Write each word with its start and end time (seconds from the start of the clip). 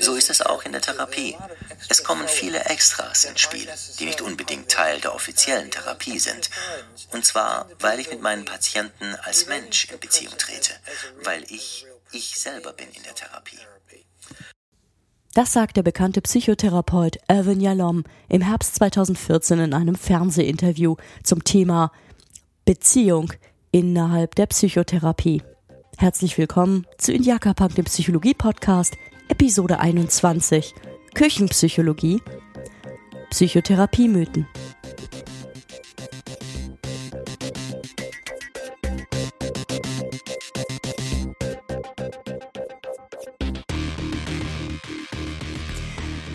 So 0.00 0.16
ist 0.16 0.28
es 0.28 0.42
auch 0.42 0.64
in 0.64 0.72
der 0.72 0.80
Therapie. 0.80 1.36
Es 1.88 2.02
kommen 2.02 2.26
viele 2.26 2.64
Extras 2.64 3.24
ins 3.24 3.40
Spiel, 3.40 3.68
die 4.00 4.06
nicht 4.06 4.20
unbedingt 4.20 4.68
Teil 4.68 5.00
der 5.00 5.14
offiziellen 5.14 5.70
Therapie 5.70 6.18
sind. 6.18 6.50
Und 7.12 7.24
zwar, 7.24 7.68
weil 7.78 8.00
ich 8.00 8.10
mit 8.10 8.20
meinen 8.20 8.44
Patienten 8.44 9.14
als 9.22 9.46
Mensch 9.46 9.88
in 9.92 10.00
Beziehung 10.00 10.36
trete, 10.36 10.72
weil 11.22 11.44
ich 11.44 11.86
ich 12.10 12.40
selber 12.40 12.72
bin 12.72 12.88
in 12.88 13.04
der 13.04 13.14
Therapie. 13.14 13.58
Das 15.32 15.52
sagt 15.52 15.76
der 15.76 15.84
bekannte 15.84 16.20
Psychotherapeut 16.20 17.18
Erwin 17.28 17.60
Yalom 17.60 18.02
im 18.28 18.42
Herbst 18.42 18.74
2014 18.74 19.60
in 19.60 19.74
einem 19.74 19.94
Fernsehinterview 19.94 20.96
zum 21.22 21.44
Thema 21.44 21.92
Beziehung 22.64 23.32
innerhalb 23.70 24.34
der 24.34 24.46
Psychotherapie. 24.46 25.42
Herzlich 25.98 26.36
willkommen 26.36 26.84
zu 26.98 27.12
Indiaka 27.12 27.54
Punk, 27.54 27.76
dem 27.76 27.84
Psychologie-Podcast, 27.84 28.96
Episode 29.32 29.80
21, 29.80 30.74
Küchenpsychologie, 31.14 32.20
Psychotherapiemythen. 33.30 34.46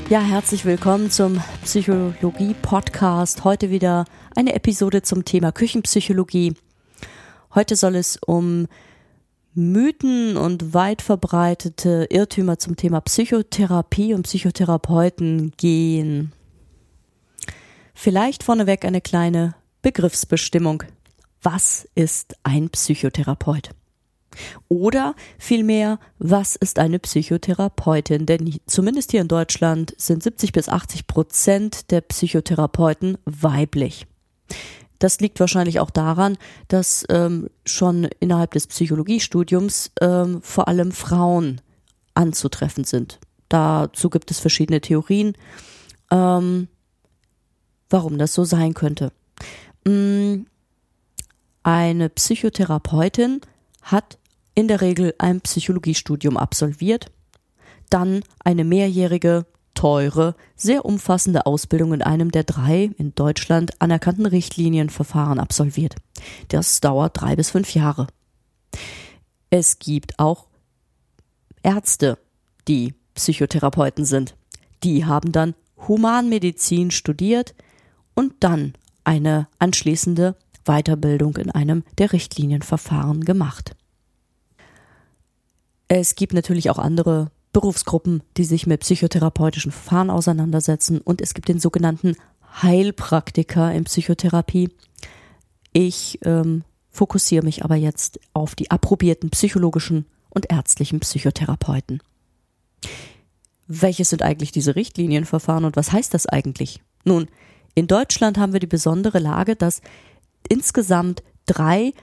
Ja, 0.10 0.22
herzlich 0.22 0.66
willkommen 0.66 1.12
zum 1.12 1.40
Psychologie-Podcast. 1.66 3.44
Heute 3.44 3.70
wieder 3.70 4.06
eine 4.36 4.56
Episode 4.56 5.04
zum 5.04 5.24
Thema 5.24 5.52
Küchenpsychologie. 5.52 6.56
Heute 7.54 7.76
soll 7.76 7.94
es 7.94 8.18
um 8.26 8.66
Mythen 9.58 10.38
und 10.38 10.76
weit 10.76 11.02
verbreitete 11.02 12.06
Irrtümer 12.12 12.60
zum 12.60 12.76
Thema 12.76 13.02
Psychotherapie 13.02 14.14
und 14.14 14.22
Psychotherapeuten 14.22 15.52
gehen. 15.58 16.32
Vielleicht 17.96 18.44
vorneweg 18.44 18.86
eine 18.86 19.02
kleine 19.02 19.56
Begriffsbestimmung. 19.82 20.84
Was 21.42 21.88
ist 21.96 22.36
ein 22.44 22.70
Psychotherapeut? 22.70 23.72
Oder 24.68 25.16
vielmehr, 25.40 25.98
was 26.20 26.56
ist 26.56 26.78
eine 26.78 27.00
Psychotherapeutin? 27.00 28.28
Denn 28.28 28.60
zumindest 28.68 29.10
hier 29.10 29.22
in 29.22 29.28
Deutschland 29.28 29.96
sind 29.98 30.22
70 30.22 30.52
bis 30.52 30.70
80 30.70 31.08
Prozent 31.08 31.90
der 31.90 32.02
Psychotherapeuten 32.02 33.18
weiblich. 33.26 34.06
Das 35.00 35.20
liegt 35.20 35.40
wahrscheinlich 35.40 35.80
auch 35.80 35.92
daran, 35.92 36.38
dass 36.68 37.06
ähm, 37.10 37.50
schon 37.66 38.06
innerhalb 38.20 38.52
des 38.52 38.68
Psychologiestudiums 38.68 39.92
ähm, 40.02 40.42
vor 40.42 40.68
allem 40.68 40.92
Frauen 40.92 41.62
anzutreffen 42.14 42.84
sind. 42.84 43.20
Dazu 43.50 44.10
gibt 44.10 44.32
es 44.32 44.40
verschiedene 44.40 44.82
Theorien, 44.82 45.34
ähm, 46.12 46.68
warum 47.90 48.18
das 48.18 48.34
so 48.34 48.44
sein 48.44 48.74
könnte. 48.74 49.12
Mm, 49.86 50.46
eine 51.64 52.10
Psychotherapeutin 52.10 53.42
hat 53.82 54.18
in 54.56 54.68
der 54.68 54.82
Regel 54.82 55.14
ein 55.18 55.42
Psychologiestudium 55.42 56.36
absolviert, 56.36 57.12
dann 57.90 58.22
eine 58.44 58.64
mehrjährige, 58.64 59.46
teure, 59.78 60.36
sehr 60.56 60.86
umfassende 60.86 61.46
Ausbildung 61.46 61.94
in 61.94 62.02
einem 62.02 62.32
der 62.32 62.44
drei 62.44 62.90
in 62.98 63.14
Deutschland 63.14 63.80
anerkannten 63.80 64.26
Richtlinienverfahren 64.26 65.40
absolviert. 65.40 65.96
Das 66.48 66.82
dauert 66.82 67.22
drei 67.22 67.36
bis 67.36 67.52
fünf 67.52 67.76
Jahre. 67.76 68.08
Es 69.52 69.78
gibt 69.78 70.18
auch 70.18 70.48
Ärzte, 71.62 72.18
die 72.68 72.96
Psychotherapeuten 73.14 74.04
sind. 74.04 74.36
Die 74.84 75.06
haben 75.06 75.32
dann 75.32 75.54
Humanmedizin 75.88 76.90
studiert 76.90 77.54
und 78.16 78.34
dann 78.40 78.74
eine 79.04 79.48
anschließende 79.60 80.36
Weiterbildung 80.66 81.38
in 81.38 81.52
einem 81.52 81.84
der 82.00 82.14
Richtlinienverfahren 82.14 83.24
gemacht. 83.24 83.76
Es 85.88 86.16
gibt 86.16 86.34
natürlich 86.34 86.70
auch 86.72 86.80
andere 86.80 87.32
Berufsgruppen, 87.54 88.24
die 88.38 88.44
sich 88.44 88.68
mit 88.68 88.82
psychotherapeutischen 88.82 89.72
Verfahren 89.72 90.10
auseinandersetzen 90.10 91.00
und 91.00 91.22
es 91.22 91.34
gibt 91.34 91.48
den 91.48 91.60
sogenannten 91.60 92.16
Heilpraktiker 92.62 93.74
in 93.74 93.86
Psychotherapie. 93.86 94.70
Ich 95.74 96.20
ähm, 96.24 96.64
fokussiere 96.90 97.44
mich 97.44 97.64
aber 97.64 97.76
jetzt 97.76 98.20
auf 98.34 98.56
die 98.56 98.72
approbierten 98.72 99.30
psychologischen 99.30 100.06
und 100.30 100.52
ärztlichen 100.52 101.00
Psychotherapeuten. 101.00 102.02
Welches 103.68 104.10
sind 104.10 104.22
eigentlich 104.22 104.52
diese 104.52 104.76
Richtlinienverfahren 104.76 105.66
und 105.66 105.76
was 105.76 105.92
heißt 105.92 106.14
das 106.14 106.26
eigentlich? 106.26 106.82
Nun, 107.04 107.28
in 107.76 107.88
Deutschland 107.88 108.38
haben 108.38 108.54
wir 108.54 108.60
die 108.60 108.68
besondere 108.68 109.20
Lage, 109.20 109.56
dass 109.56 109.82
insgesamt 110.48 111.22
drei 111.46 111.94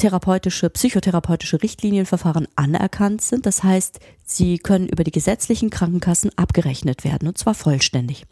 therapeutische, 0.00 0.70
psychotherapeutische 0.70 1.62
Richtlinienverfahren 1.62 2.48
anerkannt 2.56 3.20
sind. 3.20 3.46
Das 3.46 3.62
heißt, 3.62 4.00
sie 4.24 4.58
können 4.58 4.88
über 4.88 5.04
die 5.04 5.10
gesetzlichen 5.10 5.70
Krankenkassen 5.70 6.30
abgerechnet 6.36 7.04
werden, 7.04 7.28
und 7.28 7.38
zwar 7.38 7.54
vollständig. 7.54 8.24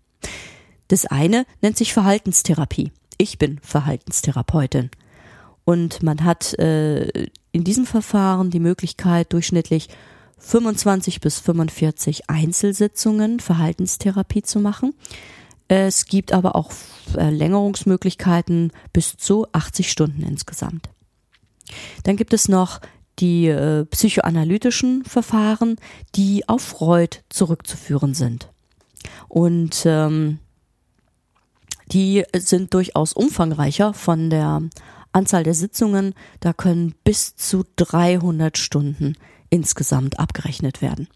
Das 0.88 1.06
eine 1.06 1.44
nennt 1.60 1.76
sich 1.76 1.92
Verhaltenstherapie. 1.92 2.92
Ich 3.18 3.38
bin 3.38 3.60
Verhaltenstherapeutin. 3.62 4.90
Und 5.64 6.02
man 6.02 6.24
hat 6.24 6.58
äh, 6.58 7.28
in 7.52 7.64
diesem 7.64 7.84
Verfahren 7.84 8.50
die 8.50 8.60
Möglichkeit, 8.60 9.32
durchschnittlich 9.34 9.88
25 10.38 11.20
bis 11.20 11.38
45 11.40 12.30
Einzelsitzungen 12.30 13.40
Verhaltenstherapie 13.40 14.42
zu 14.42 14.60
machen. 14.60 14.94
Es 15.66 16.06
gibt 16.06 16.32
aber 16.32 16.56
auch 16.56 16.72
Verlängerungsmöglichkeiten 17.12 18.72
bis 18.94 19.18
zu 19.18 19.46
80 19.52 19.90
Stunden 19.90 20.22
insgesamt. 20.22 20.88
Dann 22.04 22.16
gibt 22.16 22.32
es 22.32 22.48
noch 22.48 22.80
die 23.18 23.48
äh, 23.48 23.84
psychoanalytischen 23.86 25.04
Verfahren, 25.04 25.76
die 26.14 26.48
auf 26.48 26.62
Freud 26.62 27.18
zurückzuführen 27.28 28.14
sind. 28.14 28.48
Und 29.28 29.82
ähm, 29.84 30.38
die 31.92 32.24
sind 32.36 32.74
durchaus 32.74 33.12
umfangreicher 33.12 33.94
von 33.94 34.30
der 34.30 34.62
Anzahl 35.12 35.42
der 35.42 35.54
Sitzungen. 35.54 36.14
Da 36.40 36.52
können 36.52 36.94
bis 37.04 37.36
zu 37.36 37.64
300 37.76 38.58
Stunden 38.58 39.14
insgesamt 39.50 40.18
abgerechnet 40.18 40.82
werden. 40.82 41.08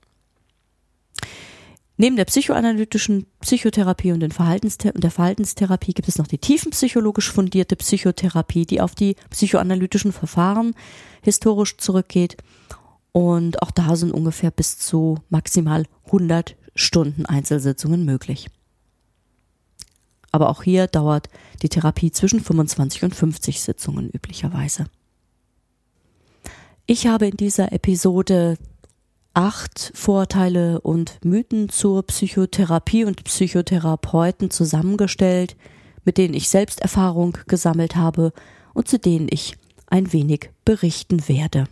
Neben 2.02 2.16
der 2.16 2.24
psychoanalytischen 2.24 3.26
Psychotherapie 3.42 4.10
und 4.10 4.18
den 4.18 4.32
Verhaltensth 4.32 4.90
der 4.92 5.10
Verhaltenstherapie 5.12 5.92
gibt 5.92 6.08
es 6.08 6.18
noch 6.18 6.26
die 6.26 6.38
tiefenpsychologisch 6.38 7.30
fundierte 7.30 7.76
Psychotherapie, 7.76 8.66
die 8.66 8.80
auf 8.80 8.96
die 8.96 9.14
psychoanalytischen 9.30 10.10
Verfahren 10.10 10.74
historisch 11.22 11.76
zurückgeht. 11.76 12.38
Und 13.12 13.62
auch 13.62 13.70
da 13.70 13.94
sind 13.94 14.10
ungefähr 14.10 14.50
bis 14.50 14.80
zu 14.80 15.18
maximal 15.28 15.84
100 16.06 16.56
Stunden 16.74 17.24
Einzelsitzungen 17.24 18.04
möglich. 18.04 18.48
Aber 20.32 20.50
auch 20.50 20.64
hier 20.64 20.88
dauert 20.88 21.28
die 21.62 21.68
Therapie 21.68 22.10
zwischen 22.10 22.40
25 22.40 23.04
und 23.04 23.14
50 23.14 23.60
Sitzungen 23.60 24.10
üblicherweise. 24.10 24.86
Ich 26.86 27.06
habe 27.06 27.28
in 27.28 27.36
dieser 27.36 27.70
Episode 27.70 28.58
acht 29.34 29.92
Vorteile 29.94 30.80
und 30.80 31.24
Mythen 31.24 31.68
zur 31.68 32.02
Psychotherapie 32.04 33.04
und 33.04 33.24
Psychotherapeuten 33.24 34.50
zusammengestellt, 34.50 35.56
mit 36.04 36.18
denen 36.18 36.34
ich 36.34 36.48
selbst 36.48 36.80
Erfahrung 36.80 37.38
gesammelt 37.46 37.96
habe 37.96 38.32
und 38.74 38.88
zu 38.88 38.98
denen 38.98 39.28
ich 39.30 39.56
ein 39.86 40.12
wenig 40.12 40.50
berichten 40.64 41.28
werde. 41.28 41.66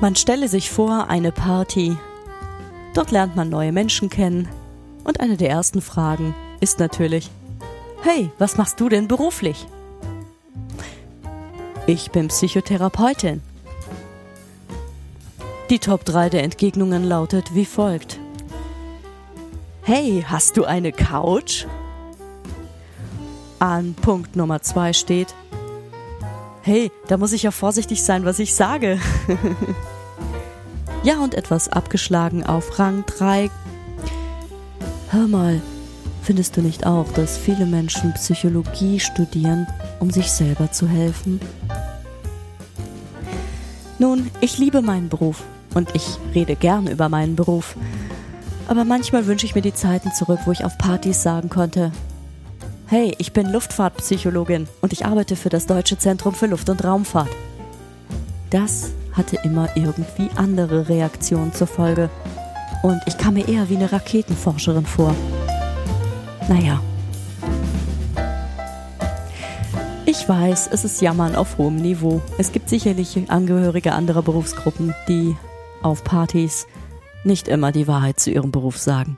Man 0.00 0.16
stelle 0.16 0.48
sich 0.48 0.70
vor, 0.70 1.08
eine 1.08 1.32
Party, 1.32 1.96
Dort 2.94 3.10
lernt 3.10 3.34
man 3.34 3.48
neue 3.50 3.72
Menschen 3.72 4.08
kennen. 4.08 4.48
Und 5.02 5.20
eine 5.20 5.36
der 5.36 5.50
ersten 5.50 5.82
Fragen 5.82 6.34
ist 6.60 6.78
natürlich, 6.78 7.30
hey, 8.02 8.30
was 8.38 8.56
machst 8.56 8.80
du 8.80 8.88
denn 8.88 9.08
beruflich? 9.08 9.66
Ich 11.86 12.10
bin 12.12 12.28
Psychotherapeutin. 12.28 13.42
Die 15.70 15.78
Top 15.78 16.04
3 16.04 16.30
der 16.30 16.44
Entgegnungen 16.44 17.04
lautet 17.04 17.54
wie 17.54 17.66
folgt. 17.66 18.20
Hey, 19.82 20.24
hast 20.26 20.56
du 20.56 20.64
eine 20.64 20.92
Couch? 20.92 21.66
An 23.58 23.94
Punkt 23.94 24.36
Nummer 24.36 24.62
2 24.62 24.92
steht, 24.92 25.34
hey, 26.62 26.90
da 27.08 27.16
muss 27.16 27.32
ich 27.32 27.42
ja 27.42 27.50
vorsichtig 27.50 28.02
sein, 28.02 28.24
was 28.24 28.38
ich 28.38 28.54
sage. 28.54 28.98
Ja, 31.04 31.20
und 31.20 31.34
etwas 31.34 31.68
abgeschlagen 31.68 32.44
auf 32.44 32.78
Rang 32.78 33.04
3 33.06 33.50
Hör 35.10 35.28
mal, 35.28 35.60
findest 36.22 36.56
du 36.56 36.62
nicht 36.62 36.86
auch, 36.86 37.12
dass 37.12 37.36
viele 37.36 37.66
Menschen 37.66 38.14
Psychologie 38.14 38.98
studieren, 38.98 39.66
um 40.00 40.10
sich 40.10 40.32
selber 40.32 40.72
zu 40.72 40.88
helfen? 40.88 41.40
Nun, 43.98 44.30
ich 44.40 44.58
liebe 44.58 44.80
meinen 44.80 45.10
Beruf 45.10 45.42
und 45.74 45.94
ich 45.94 46.16
rede 46.34 46.56
gern 46.56 46.86
über 46.86 47.10
meinen 47.10 47.36
Beruf. 47.36 47.76
Aber 48.66 48.84
manchmal 48.84 49.26
wünsche 49.26 49.44
ich 49.44 49.54
mir 49.54 49.62
die 49.62 49.74
Zeiten 49.74 50.10
zurück, 50.12 50.40
wo 50.46 50.52
ich 50.52 50.64
auf 50.64 50.78
Partys 50.78 51.22
sagen 51.22 51.50
konnte, 51.50 51.92
Hey, 52.86 53.14
ich 53.18 53.32
bin 53.32 53.52
Luftfahrtpsychologin 53.52 54.68
und 54.80 54.92
ich 54.92 55.04
arbeite 55.04 55.36
für 55.36 55.50
das 55.50 55.66
Deutsche 55.66 55.98
Zentrum 55.98 56.34
für 56.34 56.46
Luft- 56.46 56.70
und 56.70 56.82
Raumfahrt. 56.82 57.30
Das 58.50 58.90
hatte 59.14 59.38
immer 59.44 59.76
irgendwie 59.76 60.28
andere 60.36 60.88
Reaktionen 60.88 61.52
zur 61.52 61.66
Folge. 61.66 62.10
Und 62.82 63.00
ich 63.06 63.16
kam 63.16 63.34
mir 63.34 63.48
eher 63.48 63.68
wie 63.70 63.76
eine 63.76 63.90
Raketenforscherin 63.90 64.86
vor. 64.86 65.14
Naja. 66.48 66.80
Ich 70.06 70.28
weiß, 70.28 70.68
es 70.70 70.84
ist 70.84 71.00
Jammern 71.00 71.34
auf 71.34 71.56
hohem 71.58 71.76
Niveau. 71.76 72.20
Es 72.36 72.52
gibt 72.52 72.68
sicherlich 72.68 73.18
Angehörige 73.30 73.92
anderer 73.92 74.22
Berufsgruppen, 74.22 74.94
die 75.08 75.34
auf 75.82 76.04
Partys 76.04 76.66
nicht 77.24 77.48
immer 77.48 77.72
die 77.72 77.88
Wahrheit 77.88 78.20
zu 78.20 78.30
ihrem 78.30 78.52
Beruf 78.52 78.78
sagen. 78.78 79.16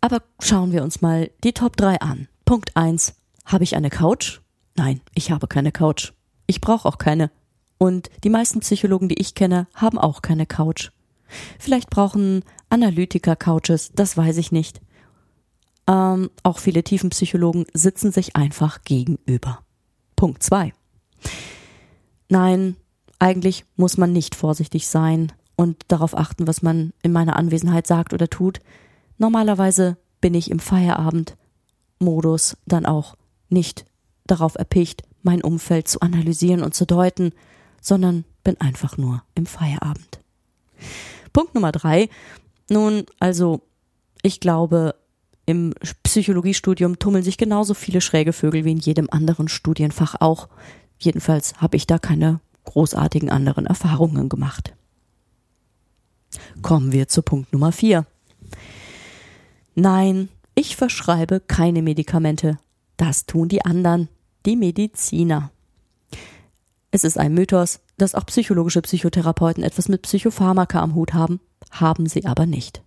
Aber 0.00 0.22
schauen 0.38 0.72
wir 0.72 0.82
uns 0.82 1.00
mal 1.00 1.30
die 1.44 1.52
Top 1.52 1.76
3 1.76 2.00
an. 2.00 2.28
Punkt 2.44 2.76
1. 2.76 3.14
Habe 3.46 3.64
ich 3.64 3.74
eine 3.74 3.90
Couch? 3.90 4.40
Nein, 4.76 5.00
ich 5.14 5.30
habe 5.30 5.46
keine 5.46 5.72
Couch. 5.72 6.12
Ich 6.46 6.60
brauche 6.60 6.88
auch 6.88 6.98
keine. 6.98 7.30
Und 7.78 8.10
die 8.24 8.30
meisten 8.30 8.60
Psychologen, 8.60 9.08
die 9.08 9.20
ich 9.20 9.34
kenne, 9.34 9.66
haben 9.74 9.98
auch 9.98 10.22
keine 10.22 10.46
Couch. 10.46 10.90
Vielleicht 11.58 11.90
brauchen 11.90 12.44
Analytiker 12.68 13.36
Couches, 13.36 13.92
das 13.94 14.16
weiß 14.16 14.36
ich 14.38 14.52
nicht. 14.52 14.80
Ähm, 15.86 16.30
auch 16.42 16.58
viele 16.58 16.82
Tiefenpsychologen 16.82 17.66
sitzen 17.72 18.10
sich 18.10 18.36
einfach 18.36 18.82
gegenüber. 18.84 19.60
Punkt 20.16 20.42
2. 20.42 20.72
Nein, 22.28 22.76
eigentlich 23.18 23.64
muss 23.76 23.96
man 23.96 24.12
nicht 24.12 24.34
vorsichtig 24.34 24.88
sein 24.88 25.32
und 25.56 25.82
darauf 25.88 26.16
achten, 26.16 26.46
was 26.46 26.62
man 26.62 26.92
in 27.02 27.12
meiner 27.12 27.36
Anwesenheit 27.36 27.86
sagt 27.86 28.12
oder 28.12 28.28
tut. 28.28 28.60
Normalerweise 29.18 29.96
bin 30.20 30.34
ich 30.34 30.50
im 30.50 30.58
Feierabend-Modus 30.58 32.56
dann 32.66 32.86
auch 32.86 33.16
nicht 33.48 33.84
darauf 34.26 34.54
erpicht, 34.54 35.02
mein 35.22 35.42
Umfeld 35.42 35.88
zu 35.88 36.00
analysieren 36.00 36.62
und 36.62 36.74
zu 36.74 36.86
deuten, 36.86 37.32
sondern 37.80 38.24
bin 38.42 38.60
einfach 38.60 38.96
nur 38.96 39.22
im 39.34 39.46
Feierabend. 39.46 40.20
Punkt 41.32 41.54
Nummer 41.54 41.72
drei. 41.72 42.08
Nun, 42.70 43.04
also, 43.18 43.62
ich 44.22 44.40
glaube, 44.40 44.94
im 45.46 45.74
Psychologiestudium 46.02 46.98
tummeln 46.98 47.24
sich 47.24 47.36
genauso 47.36 47.74
viele 47.74 48.00
schräge 48.00 48.32
Vögel 48.32 48.64
wie 48.64 48.72
in 48.72 48.78
jedem 48.78 49.08
anderen 49.10 49.48
Studienfach 49.48 50.16
auch. 50.20 50.48
Jedenfalls 50.98 51.60
habe 51.60 51.76
ich 51.76 51.86
da 51.86 51.98
keine 51.98 52.40
großartigen 52.64 53.30
anderen 53.30 53.66
Erfahrungen 53.66 54.28
gemacht. 54.30 54.74
Kommen 56.62 56.92
wir 56.92 57.08
zu 57.08 57.22
Punkt 57.22 57.52
Nummer 57.52 57.72
vier. 57.72 58.06
Nein, 59.74 60.28
ich 60.54 60.76
verschreibe 60.76 61.40
keine 61.40 61.82
Medikamente. 61.82 62.58
Das 62.96 63.26
tun 63.26 63.48
die 63.48 63.64
anderen, 63.64 64.08
die 64.46 64.56
Mediziner. 64.56 65.50
Es 66.90 67.04
ist 67.04 67.18
ein 67.18 67.34
Mythos, 67.34 67.80
dass 67.96 68.14
auch 68.14 68.26
psychologische 68.26 68.82
Psychotherapeuten 68.82 69.64
etwas 69.64 69.88
mit 69.88 70.02
Psychopharmaka 70.02 70.80
am 70.80 70.94
Hut 70.94 71.14
haben, 71.14 71.40
haben 71.70 72.06
sie 72.06 72.26
aber 72.26 72.46
nicht. 72.46 72.82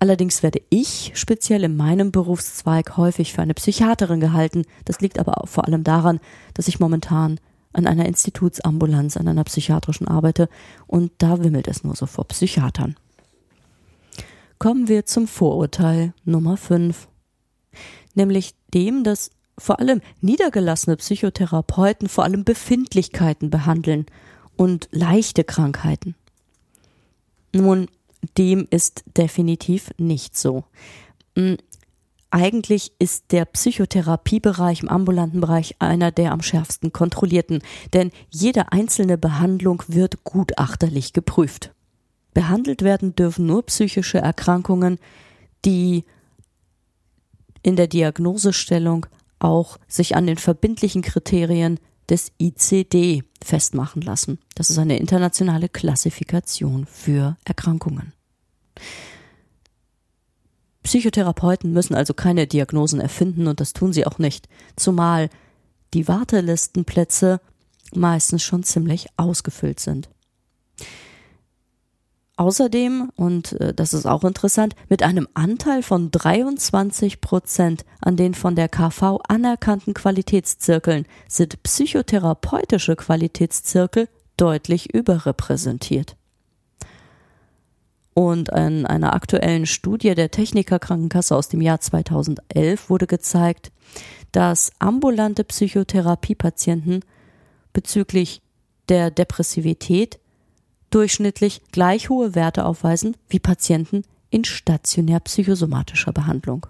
Allerdings 0.00 0.42
werde 0.42 0.62
ich 0.70 1.12
speziell 1.14 1.62
in 1.62 1.76
meinem 1.76 2.10
Berufszweig 2.10 2.96
häufig 2.96 3.32
für 3.32 3.42
eine 3.42 3.54
Psychiaterin 3.54 4.20
gehalten. 4.20 4.64
Das 4.84 5.00
liegt 5.00 5.18
aber 5.18 5.40
auch 5.42 5.48
vor 5.48 5.66
allem 5.66 5.84
daran, 5.84 6.20
dass 6.54 6.68
ich 6.68 6.80
momentan 6.80 7.38
an 7.72 7.86
einer 7.86 8.06
Institutsambulanz, 8.06 9.16
an 9.16 9.28
einer 9.28 9.44
psychiatrischen 9.44 10.08
arbeite 10.08 10.48
und 10.86 11.12
da 11.18 11.42
wimmelt 11.42 11.68
es 11.68 11.84
nur 11.84 11.96
so 11.96 12.06
vor 12.06 12.26
Psychiatern. 12.28 12.96
Kommen 14.58 14.88
wir 14.88 15.04
zum 15.06 15.26
Vorurteil 15.26 16.14
Nummer 16.24 16.56
5, 16.56 17.08
nämlich 18.14 18.54
dem, 18.72 19.04
dass 19.04 19.30
vor 19.58 19.80
allem 19.80 20.00
niedergelassene 20.20 20.96
Psychotherapeuten 20.96 22.08
vor 22.08 22.24
allem 22.24 22.44
Befindlichkeiten 22.44 23.50
behandeln 23.50 24.06
und 24.56 24.88
leichte 24.90 25.44
Krankheiten. 25.44 26.14
Nun, 27.54 27.88
dem 28.36 28.66
ist 28.70 29.04
definitiv 29.16 29.90
nicht 29.98 30.36
so. 30.36 30.64
Hm, 31.36 31.56
eigentlich 32.30 32.92
ist 32.98 33.26
der 33.30 33.44
Psychotherapiebereich 33.44 34.82
im 34.82 34.88
ambulanten 34.88 35.40
Bereich 35.40 35.76
einer 35.78 36.10
der 36.10 36.32
am 36.32 36.42
schärfsten 36.42 36.92
kontrollierten, 36.92 37.62
denn 37.92 38.10
jede 38.28 38.72
einzelne 38.72 39.16
Behandlung 39.16 39.84
wird 39.86 40.24
gutachterlich 40.24 41.12
geprüft. 41.12 41.72
Behandelt 42.32 42.82
werden 42.82 43.14
dürfen 43.14 43.46
nur 43.46 43.64
psychische 43.66 44.18
Erkrankungen, 44.18 44.98
die 45.64 46.04
in 47.62 47.76
der 47.76 47.86
Diagnosestellung 47.86 49.06
auch 49.44 49.78
sich 49.86 50.16
an 50.16 50.26
den 50.26 50.38
verbindlichen 50.38 51.02
Kriterien 51.02 51.78
des 52.08 52.32
ICD 52.40 53.22
festmachen 53.42 54.02
lassen. 54.02 54.38
Das 54.54 54.70
ist 54.70 54.78
eine 54.78 54.98
internationale 54.98 55.68
Klassifikation 55.68 56.86
für 56.86 57.36
Erkrankungen. 57.44 58.12
Psychotherapeuten 60.82 61.72
müssen 61.72 61.94
also 61.94 62.12
keine 62.12 62.46
Diagnosen 62.46 63.00
erfinden 63.00 63.46
und 63.46 63.60
das 63.60 63.72
tun 63.72 63.92
sie 63.92 64.06
auch 64.06 64.18
nicht, 64.18 64.48
zumal 64.76 65.30
die 65.94 66.08
Wartelistenplätze 66.08 67.40
meistens 67.94 68.42
schon 68.42 68.64
ziemlich 68.64 69.06
ausgefüllt 69.16 69.80
sind. 69.80 70.08
Außerdem, 72.36 73.10
und 73.14 73.52
äh, 73.60 73.72
das 73.72 73.94
ist 73.94 74.06
auch 74.06 74.24
interessant, 74.24 74.74
mit 74.88 75.02
einem 75.02 75.28
Anteil 75.34 75.82
von 75.82 76.10
23 76.10 77.20
Prozent 77.20 77.84
an 78.00 78.16
den 78.16 78.34
von 78.34 78.56
der 78.56 78.68
KV 78.68 79.20
anerkannten 79.28 79.94
Qualitätszirkeln 79.94 81.06
sind 81.28 81.62
psychotherapeutische 81.62 82.96
Qualitätszirkel 82.96 84.08
deutlich 84.36 84.92
überrepräsentiert. 84.92 86.16
Und 88.14 88.48
in 88.48 88.86
einer 88.86 89.12
aktuellen 89.12 89.66
Studie 89.66 90.14
der 90.14 90.30
Techniker 90.30 90.78
Krankenkasse 90.78 91.36
aus 91.36 91.48
dem 91.48 91.60
Jahr 91.60 91.80
2011 91.80 92.90
wurde 92.90 93.06
gezeigt, 93.06 93.72
dass 94.32 94.72
ambulante 94.80 95.44
Psychotherapiepatienten 95.44 97.04
bezüglich 97.72 98.42
der 98.88 99.10
Depressivität 99.10 100.18
durchschnittlich 100.94 101.62
gleich 101.72 102.08
hohe 102.08 102.34
Werte 102.34 102.64
aufweisen 102.64 103.16
wie 103.28 103.40
Patienten 103.40 104.02
in 104.30 104.44
stationär 104.44 105.20
psychosomatischer 105.20 106.12
Behandlung. 106.12 106.66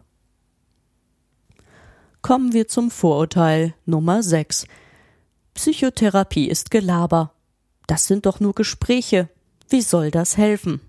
Kommen 2.23 2.55
wir 2.55 2.69
zum 2.69 2.91
Vorurteil 2.91 3.75
Nummer 3.85 4.23
6. 4.23 4.67
Psychotherapie 5.53 6.49
ist 6.49 6.71
Gelaber. 6.71 7.33
Das 7.87 8.07
sind 8.07 8.25
doch 8.25 8.41
nur 8.41 8.55
Gespräche. 8.55 9.29
Wie 9.69 9.83
soll 9.83 10.11
das 10.11 10.39
helfen? 10.39 10.81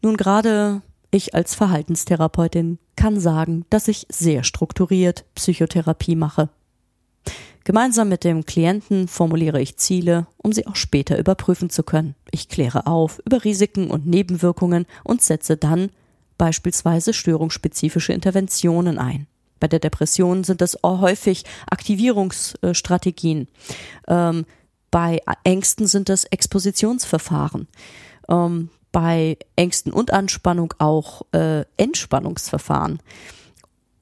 Nun 0.00 0.16
gerade 0.16 0.82
ich 1.10 1.34
als 1.34 1.54
Verhaltenstherapeutin 1.54 2.78
kann 2.96 3.20
sagen, 3.20 3.64
dass 3.70 3.88
ich 3.88 4.06
sehr 4.10 4.44
strukturiert 4.44 5.24
Psychotherapie 5.34 6.16
mache. 6.16 6.48
Gemeinsam 7.68 8.08
mit 8.08 8.24
dem 8.24 8.46
Klienten 8.46 9.08
formuliere 9.08 9.60
ich 9.60 9.76
Ziele, 9.76 10.26
um 10.38 10.54
sie 10.54 10.66
auch 10.66 10.74
später 10.74 11.18
überprüfen 11.18 11.68
zu 11.68 11.82
können. 11.82 12.14
Ich 12.30 12.48
kläre 12.48 12.86
auf 12.86 13.20
über 13.26 13.44
Risiken 13.44 13.90
und 13.90 14.06
Nebenwirkungen 14.06 14.86
und 15.04 15.20
setze 15.20 15.58
dann 15.58 15.90
beispielsweise 16.38 17.12
störungsspezifische 17.12 18.14
Interventionen 18.14 18.96
ein. 18.98 19.26
Bei 19.60 19.68
der 19.68 19.80
Depression 19.80 20.44
sind 20.44 20.62
es 20.62 20.78
häufig 20.82 21.44
Aktivierungsstrategien. 21.70 23.48
Ähm, 24.06 24.46
bei 24.90 25.20
Ängsten 25.44 25.86
sind 25.86 26.08
es 26.08 26.24
Expositionsverfahren. 26.24 27.68
Ähm, 28.30 28.70
bei 28.92 29.36
Ängsten 29.56 29.92
und 29.92 30.10
Anspannung 30.10 30.72
auch 30.78 31.20
äh, 31.32 31.66
Entspannungsverfahren. 31.76 33.00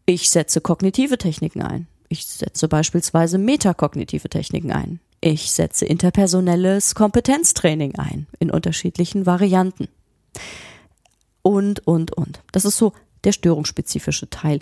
Ich 0.04 0.30
setze 0.30 0.60
kognitive 0.60 1.18
Techniken 1.18 1.62
ein. 1.62 1.88
Ich 2.08 2.26
setze 2.26 2.68
beispielsweise 2.68 3.38
metakognitive 3.38 4.28
Techniken 4.28 4.72
ein. 4.72 5.00
Ich 5.20 5.50
setze 5.50 5.86
interpersonelles 5.86 6.94
Kompetenztraining 6.94 7.96
ein 7.96 8.26
in 8.38 8.50
unterschiedlichen 8.50 9.26
Varianten. 9.26 9.88
Und, 11.42 11.86
und, 11.86 12.12
und. 12.12 12.42
Das 12.52 12.64
ist 12.64 12.76
so 12.76 12.92
der 13.24 13.32
störungsspezifische 13.32 14.30
Teil. 14.30 14.60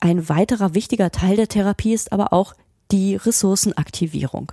Ein 0.00 0.28
weiterer 0.28 0.74
wichtiger 0.74 1.10
Teil 1.10 1.36
der 1.36 1.48
Therapie 1.48 1.92
ist 1.92 2.12
aber 2.12 2.32
auch 2.32 2.54
die 2.90 3.16
Ressourcenaktivierung. 3.16 4.52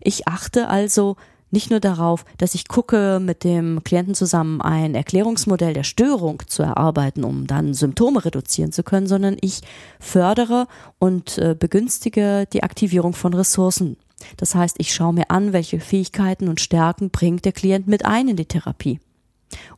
Ich 0.00 0.26
achte 0.28 0.68
also 0.68 1.16
nicht 1.50 1.70
nur 1.70 1.80
darauf, 1.80 2.24
dass 2.38 2.54
ich 2.54 2.68
gucke, 2.68 3.20
mit 3.20 3.44
dem 3.44 3.82
Klienten 3.84 4.14
zusammen 4.14 4.60
ein 4.60 4.94
Erklärungsmodell 4.94 5.74
der 5.74 5.84
Störung 5.84 6.42
zu 6.46 6.62
erarbeiten, 6.62 7.24
um 7.24 7.46
dann 7.46 7.72
Symptome 7.72 8.24
reduzieren 8.24 8.72
zu 8.72 8.82
können, 8.82 9.06
sondern 9.06 9.36
ich 9.40 9.60
fördere 10.00 10.66
und 10.98 11.38
äh, 11.38 11.54
begünstige 11.58 12.46
die 12.52 12.62
Aktivierung 12.62 13.12
von 13.12 13.32
Ressourcen. 13.32 13.96
Das 14.36 14.54
heißt, 14.54 14.76
ich 14.78 14.92
schaue 14.94 15.12
mir 15.12 15.30
an, 15.30 15.52
welche 15.52 15.78
Fähigkeiten 15.78 16.48
und 16.48 16.60
Stärken 16.60 17.10
bringt 17.10 17.44
der 17.44 17.52
Klient 17.52 17.86
mit 17.86 18.04
ein 18.04 18.28
in 18.28 18.36
die 18.36 18.46
Therapie 18.46 18.98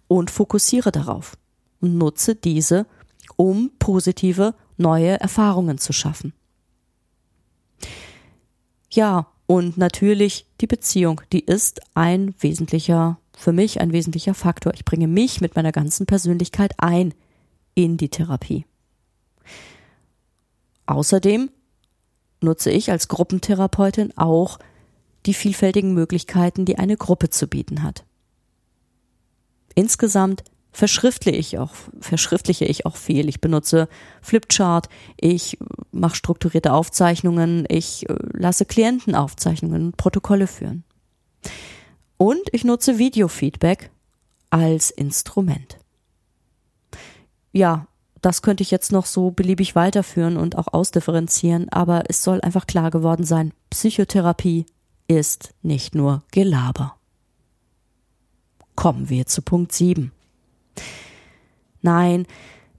und 0.06 0.30
fokussiere 0.30 0.92
darauf 0.92 1.36
und 1.80 1.98
nutze 1.98 2.34
diese, 2.34 2.86
um 3.36 3.70
positive 3.78 4.54
neue 4.76 5.20
Erfahrungen 5.20 5.78
zu 5.78 5.92
schaffen. 5.92 6.32
Ja, 8.90 9.26
und 9.48 9.78
natürlich 9.78 10.46
die 10.60 10.66
Beziehung, 10.66 11.22
die 11.32 11.40
ist 11.40 11.80
ein 11.94 12.34
wesentlicher, 12.38 13.18
für 13.34 13.52
mich 13.52 13.80
ein 13.80 13.92
wesentlicher 13.92 14.34
Faktor. 14.34 14.74
Ich 14.74 14.84
bringe 14.84 15.08
mich 15.08 15.40
mit 15.40 15.56
meiner 15.56 15.72
ganzen 15.72 16.04
Persönlichkeit 16.04 16.74
ein 16.76 17.14
in 17.74 17.96
die 17.96 18.10
Therapie. 18.10 18.66
Außerdem 20.84 21.48
nutze 22.42 22.70
ich 22.70 22.90
als 22.90 23.08
Gruppentherapeutin 23.08 24.16
auch 24.18 24.58
die 25.24 25.32
vielfältigen 25.32 25.94
Möglichkeiten, 25.94 26.66
die 26.66 26.78
eine 26.78 26.98
Gruppe 26.98 27.30
zu 27.30 27.48
bieten 27.48 27.82
hat. 27.82 28.04
Insgesamt 29.74 30.44
verschriftliche 30.78 31.36
ich 31.36 31.58
auch, 31.58 31.72
verschriftliche 32.00 32.64
ich 32.64 32.86
auch 32.86 32.96
viel. 32.96 33.28
Ich 33.28 33.40
benutze 33.40 33.88
Flipchart, 34.22 34.88
ich 35.20 35.58
mache 35.90 36.14
strukturierte 36.14 36.72
Aufzeichnungen, 36.72 37.66
ich 37.68 38.08
äh, 38.08 38.14
lasse 38.32 38.64
Klientenaufzeichnungen 38.64 39.86
und 39.86 39.96
Protokolle 39.96 40.46
führen. 40.46 40.84
Und 42.16 42.42
ich 42.52 42.62
nutze 42.62 42.96
Videofeedback 42.98 43.90
als 44.50 44.92
Instrument. 44.92 45.78
Ja, 47.52 47.88
das 48.22 48.42
könnte 48.42 48.62
ich 48.62 48.70
jetzt 48.70 48.92
noch 48.92 49.06
so 49.06 49.32
beliebig 49.32 49.74
weiterführen 49.74 50.36
und 50.36 50.56
auch 50.56 50.68
ausdifferenzieren, 50.72 51.68
aber 51.70 52.04
es 52.08 52.22
soll 52.22 52.40
einfach 52.40 52.68
klar 52.68 52.92
geworden 52.92 53.24
sein, 53.24 53.52
Psychotherapie 53.70 54.64
ist 55.08 55.54
nicht 55.62 55.96
nur 55.96 56.22
Gelaber. 56.30 56.94
Kommen 58.76 59.08
wir 59.08 59.26
zu 59.26 59.42
Punkt 59.42 59.72
7. 59.72 60.12
Nein, 61.82 62.26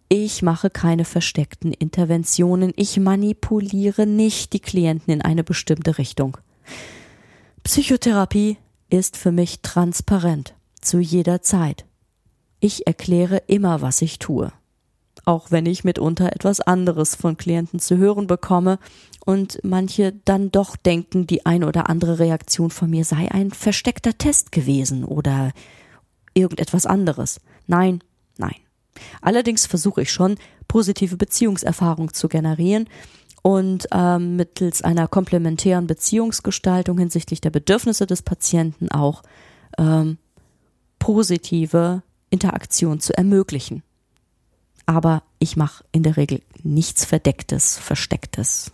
ich 0.09 0.41
mache 0.41 0.69
keine 0.69 1.05
versteckten 1.05 1.71
Interventionen, 1.71 2.73
ich 2.75 2.99
manipuliere 2.99 4.07
nicht 4.07 4.53
die 4.53 4.59
Klienten 4.59 5.13
in 5.13 5.21
eine 5.21 5.43
bestimmte 5.43 5.97
Richtung. 5.97 6.37
Psychotherapie 7.63 8.57
ist 8.89 9.17
für 9.17 9.31
mich 9.31 9.61
transparent, 9.61 10.55
zu 10.81 10.99
jeder 10.99 11.41
Zeit. 11.41 11.85
Ich 12.59 12.87
erkläre 12.87 13.43
immer, 13.47 13.81
was 13.81 14.01
ich 14.01 14.17
tue. 14.17 14.51
Auch 15.25 15.51
wenn 15.51 15.67
ich 15.67 15.83
mitunter 15.83 16.33
etwas 16.33 16.59
anderes 16.59 17.13
von 17.13 17.37
Klienten 17.37 17.79
zu 17.79 17.97
hören 17.97 18.25
bekomme 18.25 18.79
und 19.25 19.59
manche 19.63 20.13
dann 20.25 20.51
doch 20.51 20.75
denken, 20.75 21.27
die 21.27 21.45
eine 21.45 21.67
oder 21.67 21.87
andere 21.87 22.17
Reaktion 22.17 22.71
von 22.71 22.89
mir 22.89 23.05
sei 23.05 23.29
ein 23.31 23.51
versteckter 23.51 24.17
Test 24.17 24.51
gewesen 24.51 25.03
oder 25.03 25.51
irgendetwas 26.33 26.87
anderes. 26.87 27.39
Nein, 27.69 28.03
nein. 28.37 28.55
Allerdings 29.21 29.67
versuche 29.67 30.01
ich 30.01 30.11
schon, 30.11 30.37
positive 30.67 31.17
Beziehungserfahrung 31.17 32.13
zu 32.15 32.27
generieren 32.27 32.89
und 33.43 33.87
ähm, 33.91 34.35
mittels 34.35 34.81
einer 34.81 35.07
komplementären 35.07 35.85
Beziehungsgestaltung 35.85 36.97
hinsichtlich 36.97 37.41
der 37.41 37.51
Bedürfnisse 37.51 38.07
des 38.07 38.23
Patienten 38.23 38.89
auch 38.89 39.21
ähm, 39.77 40.17
positive 40.97 42.01
Interaktion 42.31 42.99
zu 42.99 43.15
ermöglichen. 43.15 43.83
Aber 44.87 45.21
ich 45.37 45.55
mache 45.55 45.83
in 45.91 46.01
der 46.01 46.17
Regel 46.17 46.41
nichts 46.63 47.05
Verdecktes, 47.05 47.77
Verstecktes, 47.77 48.71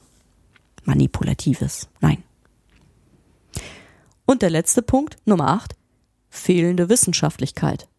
Manipulatives. 0.85 1.89
Nein. 1.99 2.23
Und 4.25 4.41
der 4.41 4.49
letzte 4.49 4.81
Punkt, 4.81 5.17
Nummer 5.25 5.49
8, 5.49 5.75
fehlende 6.29 6.87
Wissenschaftlichkeit. 6.87 7.89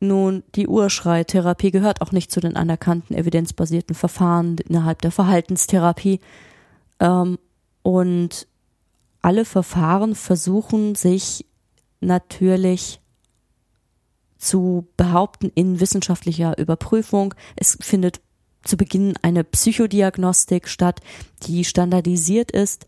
Nun, 0.00 0.42
die 0.54 0.66
Urschreitherapie 0.66 1.70
gehört 1.70 2.00
auch 2.00 2.10
nicht 2.10 2.32
zu 2.32 2.40
den 2.40 2.56
anerkannten 2.56 3.14
evidenzbasierten 3.14 3.94
Verfahren 3.94 4.56
innerhalb 4.58 5.02
der 5.02 5.10
Verhaltenstherapie. 5.10 6.20
Ähm, 7.00 7.38
und 7.82 8.48
alle 9.20 9.44
Verfahren 9.44 10.14
versuchen 10.14 10.94
sich 10.94 11.44
natürlich 12.00 13.00
zu 14.38 14.88
behaupten 14.96 15.52
in 15.54 15.80
wissenschaftlicher 15.80 16.56
Überprüfung. 16.56 17.34
Es 17.56 17.76
findet 17.82 18.22
zu 18.64 18.78
Beginn 18.78 19.14
eine 19.20 19.44
Psychodiagnostik 19.44 20.66
statt, 20.68 21.00
die 21.42 21.64
standardisiert 21.64 22.50
ist. 22.50 22.86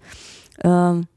Ähm, 0.64 1.09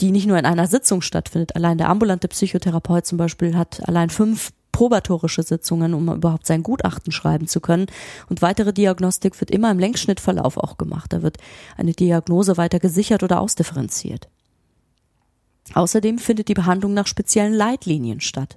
die 0.00 0.12
nicht 0.12 0.26
nur 0.26 0.38
in 0.38 0.46
einer 0.46 0.66
Sitzung 0.66 1.02
stattfindet. 1.02 1.56
Allein 1.56 1.78
der 1.78 1.88
ambulante 1.88 2.28
Psychotherapeut 2.28 3.04
zum 3.04 3.18
Beispiel 3.18 3.56
hat 3.56 3.86
allein 3.88 4.10
fünf 4.10 4.52
probatorische 4.72 5.42
Sitzungen, 5.42 5.94
um 5.94 6.12
überhaupt 6.12 6.46
sein 6.46 6.62
Gutachten 6.62 7.12
schreiben 7.12 7.48
zu 7.48 7.60
können. 7.60 7.86
Und 8.28 8.42
weitere 8.42 8.72
Diagnostik 8.72 9.38
wird 9.40 9.50
immer 9.50 9.70
im 9.70 9.78
Längsschnittverlauf 9.78 10.56
auch 10.56 10.78
gemacht. 10.78 11.12
Da 11.12 11.22
wird 11.22 11.38
eine 11.76 11.92
Diagnose 11.92 12.56
weiter 12.56 12.78
gesichert 12.78 13.22
oder 13.22 13.40
ausdifferenziert. 13.40 14.28
Außerdem 15.74 16.18
findet 16.18 16.48
die 16.48 16.54
Behandlung 16.54 16.94
nach 16.94 17.06
speziellen 17.06 17.54
Leitlinien 17.54 18.20
statt 18.20 18.56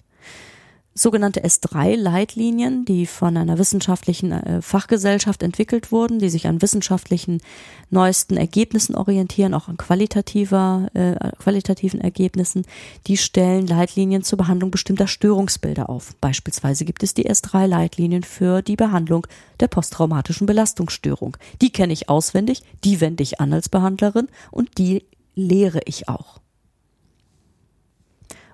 sogenannte 0.93 1.43
S3-Leitlinien, 1.43 2.83
die 2.83 3.05
von 3.05 3.37
einer 3.37 3.57
wissenschaftlichen 3.57 4.31
äh, 4.31 4.61
Fachgesellschaft 4.61 5.41
entwickelt 5.41 5.91
wurden, 5.91 6.19
die 6.19 6.29
sich 6.29 6.47
an 6.47 6.61
wissenschaftlichen 6.61 7.41
neuesten 7.89 8.35
Ergebnissen 8.35 8.95
orientieren, 8.95 9.53
auch 9.53 9.69
an 9.69 9.77
qualitativer, 9.77 10.87
äh, 10.93 11.15
qualitativen 11.39 12.01
Ergebnissen, 12.01 12.65
die 13.07 13.17
stellen 13.17 13.67
Leitlinien 13.67 14.23
zur 14.23 14.37
Behandlung 14.37 14.71
bestimmter 14.71 15.07
Störungsbilder 15.07 15.89
auf. 15.89 16.15
Beispielsweise 16.19 16.83
gibt 16.83 17.03
es 17.03 17.13
die 17.13 17.29
S3-Leitlinien 17.29 18.23
für 18.23 18.61
die 18.61 18.75
Behandlung 18.75 19.27
der 19.61 19.69
posttraumatischen 19.69 20.45
Belastungsstörung. 20.45 21.37
Die 21.61 21.71
kenne 21.71 21.93
ich 21.93 22.09
auswendig, 22.09 22.63
die 22.83 22.99
wende 22.99 23.23
ich 23.23 23.39
an 23.39 23.53
als 23.53 23.69
Behandlerin 23.69 24.27
und 24.51 24.77
die 24.77 25.05
lehre 25.35 25.79
ich 25.85 26.09
auch. 26.09 26.41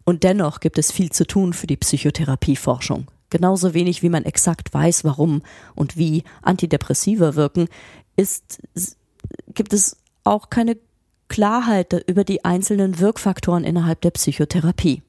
Und 0.07 0.23
dennoch 0.23 0.61
gibt 0.61 0.77
es 0.77 0.89
viel 0.89 1.11
zu 1.11 1.27
tun 1.27 1.51
für 1.51 1.67
die 1.67 1.75
Psychotherapieforschung. 1.75 3.07
Genauso 3.29 3.73
wenig 3.73 4.03
wie 4.03 4.09
man 4.09 4.23
exakt 4.23 4.73
weiß, 4.73 5.03
warum 5.03 5.41
und 5.75 5.97
wie 5.97 6.23
Antidepressiva 6.41 7.35
wirken, 7.35 7.67
ist, 8.15 8.61
gibt 9.53 9.73
es 9.73 9.97
auch 10.23 10.49
keine 10.49 10.77
Klarheit 11.27 12.05
über 12.07 12.23
die 12.23 12.45
einzelnen 12.45 12.99
Wirkfaktoren 12.99 13.65
innerhalb 13.65 13.99
der 13.99 14.11
Psychotherapie. 14.11 15.03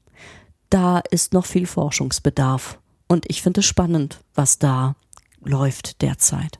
Da 0.69 0.99
ist 0.99 1.31
noch 1.31 1.45
viel 1.45 1.65
Forschungsbedarf. 1.65 2.77
Und 3.07 3.23
ich 3.29 3.41
finde 3.41 3.61
es 3.61 3.67
spannend, 3.67 4.19
was 4.35 4.59
da 4.59 4.97
läuft 5.45 6.01
derzeit. 6.01 6.59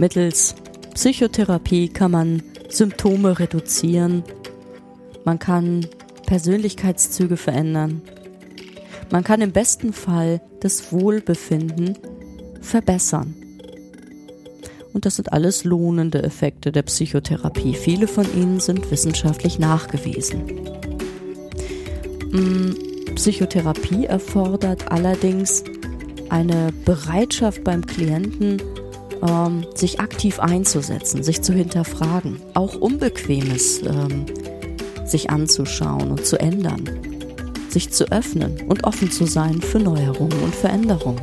Mittels 0.00 0.54
Psychotherapie 0.94 1.90
kann 1.90 2.12
man 2.12 2.42
Symptome 2.70 3.38
reduzieren, 3.38 4.24
man 5.26 5.38
kann 5.38 5.86
Persönlichkeitszüge 6.24 7.36
verändern, 7.36 8.00
man 9.10 9.24
kann 9.24 9.42
im 9.42 9.52
besten 9.52 9.92
Fall 9.92 10.40
das 10.60 10.90
Wohlbefinden 10.90 11.98
verbessern. 12.62 13.34
Und 14.94 15.04
das 15.04 15.16
sind 15.16 15.34
alles 15.34 15.64
lohnende 15.64 16.22
Effekte 16.22 16.72
der 16.72 16.82
Psychotherapie. 16.84 17.74
Viele 17.74 18.08
von 18.08 18.24
ihnen 18.34 18.58
sind 18.58 18.90
wissenschaftlich 18.90 19.58
nachgewiesen. 19.58 20.46
Mm, 22.32 23.14
Psychotherapie 23.16 24.06
erfordert 24.06 24.90
allerdings 24.90 25.62
eine 26.30 26.72
Bereitschaft 26.86 27.64
beim 27.64 27.84
Klienten, 27.84 28.62
ähm, 29.26 29.66
sich 29.74 30.00
aktiv 30.00 30.40
einzusetzen, 30.40 31.22
sich 31.22 31.42
zu 31.42 31.52
hinterfragen, 31.52 32.40
auch 32.54 32.74
Unbequemes 32.74 33.82
ähm, 33.82 34.26
sich 35.04 35.30
anzuschauen 35.30 36.10
und 36.10 36.24
zu 36.24 36.38
ändern, 36.38 36.88
sich 37.68 37.90
zu 37.90 38.10
öffnen 38.10 38.62
und 38.68 38.84
offen 38.84 39.10
zu 39.10 39.26
sein 39.26 39.60
für 39.60 39.78
Neuerungen 39.78 40.40
und 40.42 40.54
Veränderungen. 40.54 41.20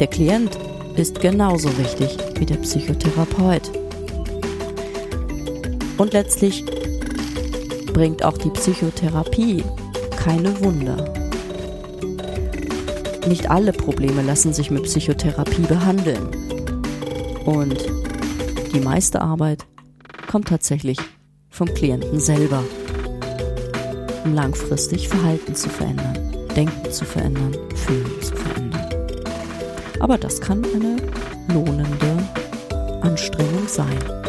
Der 0.00 0.06
Klient 0.06 0.58
ist 0.96 1.20
genauso 1.20 1.68
wichtig 1.78 2.16
wie 2.38 2.46
der 2.46 2.56
Psychotherapeut. 2.56 3.70
Und 5.98 6.12
letztlich 6.12 6.64
bringt 7.92 8.24
auch 8.24 8.36
die 8.38 8.50
Psychotherapie 8.50 9.62
keine 10.16 10.58
Wunder. 10.62 11.12
Nicht 13.26 13.50
alle 13.50 13.72
Probleme 13.72 14.22
lassen 14.22 14.52
sich 14.52 14.70
mit 14.70 14.84
Psychotherapie 14.84 15.62
behandeln. 15.62 16.28
Und 17.44 17.76
die 18.74 18.80
meiste 18.80 19.20
Arbeit 19.20 19.66
kommt 20.30 20.48
tatsächlich 20.48 20.98
vom 21.50 21.72
Klienten 21.72 22.18
selber, 22.18 22.64
um 24.24 24.34
langfristig 24.34 25.08
Verhalten 25.08 25.54
zu 25.54 25.68
verändern, 25.68 26.18
Denken 26.56 26.90
zu 26.90 27.04
verändern, 27.04 27.56
Fühlen 27.74 28.22
zu 28.22 28.34
verändern. 28.34 28.86
Aber 30.00 30.18
das 30.18 30.40
kann 30.40 30.64
eine 30.74 30.96
lohnende 31.52 32.18
Anstrengung 33.02 33.68
sein. 33.68 34.21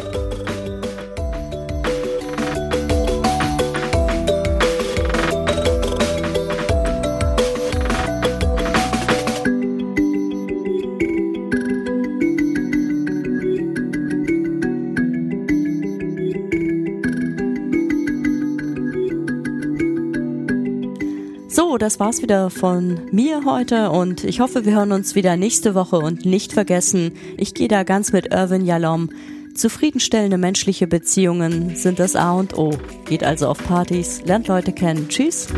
Das 21.84 22.00
war's 22.00 22.22
wieder 22.22 22.50
von 22.50 23.02
mir 23.12 23.44
heute 23.44 23.90
und 23.90 24.24
ich 24.24 24.40
hoffe, 24.40 24.64
wir 24.64 24.74
hören 24.74 24.94
uns 24.94 25.16
wieder 25.16 25.36
nächste 25.36 25.76
Woche 25.76 25.98
und 25.98 26.26
nicht 26.26 26.54
vergessen, 26.54 27.12
ich 27.36 27.54
gehe 27.54 27.68
da 27.68 27.84
ganz 27.84 28.14
mit 28.14 28.34
Irvin 28.34 28.66
Jalom. 28.66 29.10
Zufriedenstellende 29.54 30.38
menschliche 30.38 30.88
Beziehungen 30.88 31.76
sind 31.76 32.00
das 32.00 32.16
A 32.16 32.32
und 32.36 32.58
O. 32.58 32.72
Geht 33.04 33.26
also 33.26 33.50
auf 33.50 33.58
Partys, 33.58 34.22
lernt 34.24 34.48
Leute 34.48 34.72
kennen. 34.72 35.10
Tschüss. 35.10 35.50